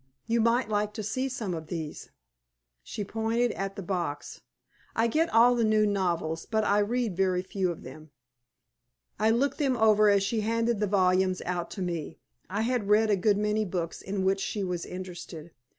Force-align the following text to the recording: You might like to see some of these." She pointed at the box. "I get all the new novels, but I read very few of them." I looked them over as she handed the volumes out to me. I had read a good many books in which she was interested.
You 0.25 0.41
might 0.41 0.67
like 0.67 0.93
to 0.95 1.03
see 1.03 1.29
some 1.29 1.53
of 1.53 1.67
these." 1.67 2.09
She 2.81 3.03
pointed 3.03 3.51
at 3.51 3.75
the 3.75 3.83
box. 3.83 4.41
"I 4.95 5.05
get 5.05 5.29
all 5.29 5.53
the 5.53 5.63
new 5.63 5.85
novels, 5.85 6.47
but 6.47 6.63
I 6.63 6.79
read 6.79 7.15
very 7.15 7.43
few 7.43 7.69
of 7.71 7.83
them." 7.83 8.09
I 9.19 9.29
looked 9.29 9.59
them 9.59 9.77
over 9.77 10.09
as 10.09 10.23
she 10.23 10.41
handed 10.41 10.79
the 10.79 10.87
volumes 10.87 11.43
out 11.45 11.69
to 11.77 11.83
me. 11.83 12.17
I 12.49 12.61
had 12.63 12.89
read 12.89 13.11
a 13.11 13.15
good 13.15 13.37
many 13.37 13.63
books 13.63 14.01
in 14.01 14.25
which 14.25 14.39
she 14.41 14.63
was 14.63 14.87
interested. 14.87 15.51